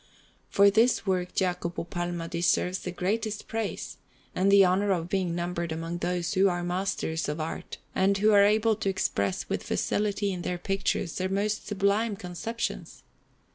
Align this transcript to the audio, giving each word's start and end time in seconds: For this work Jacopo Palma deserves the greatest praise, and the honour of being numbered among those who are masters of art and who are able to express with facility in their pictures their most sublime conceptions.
For 0.49 0.71
this 0.71 1.05
work 1.05 1.35
Jacopo 1.35 1.83
Palma 1.83 2.27
deserves 2.27 2.79
the 2.79 2.89
greatest 2.91 3.47
praise, 3.47 3.97
and 4.33 4.51
the 4.51 4.65
honour 4.65 4.89
of 4.89 5.09
being 5.09 5.35
numbered 5.35 5.71
among 5.71 5.99
those 5.99 6.33
who 6.33 6.49
are 6.49 6.63
masters 6.63 7.29
of 7.29 7.39
art 7.39 7.77
and 7.93 8.17
who 8.17 8.31
are 8.31 8.43
able 8.43 8.75
to 8.77 8.89
express 8.89 9.47
with 9.47 9.61
facility 9.61 10.33
in 10.33 10.41
their 10.41 10.57
pictures 10.57 11.19
their 11.19 11.29
most 11.29 11.67
sublime 11.67 12.15
conceptions. 12.15 13.03